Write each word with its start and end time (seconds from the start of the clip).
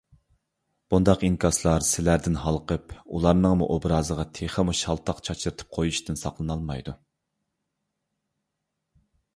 بۇنداق 0.93 1.25
ئىنكاسلار 1.27 1.85
سىلەردىن 1.89 2.39
ھالقىپ 2.45 2.95
ئۇلارنىڭمۇ 3.17 3.69
ئوبرازىغا 3.75 4.27
تېخىمۇ 4.39 4.75
شالتاق 4.81 5.23
چاچرىتىپ 5.31 5.77
قويۇشتىن 5.79 6.19
ساقلىنالمايدۇ. 6.25 6.99